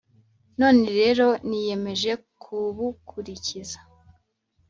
[0.59, 2.11] None rero niyemeje
[2.41, 3.79] kubukurikiza,